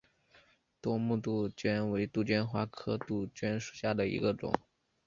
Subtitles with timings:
[0.81, 4.51] 夺目杜鹃为杜鹃花科杜鹃属下的一个种。